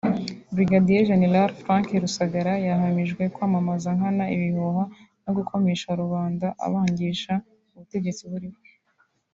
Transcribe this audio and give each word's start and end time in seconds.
Brig 0.53 0.71
Gen 0.87 1.23
Frank 1.61 1.87
Rusagara 2.03 2.53
yahamijwe 2.67 3.23
kwamamaza 3.35 3.89
nkana 3.97 4.23
ibihuha 4.35 4.83
no 5.23 5.31
kugomesha 5.37 5.89
rubanda 6.01 6.47
abangisha 6.65 7.33
ubutegetsi 7.73 8.23
buriho 8.31 8.59